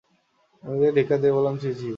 [0.63, 1.87] নিজকে ধিক্কার দিয়ে বললাম, ছি ছি!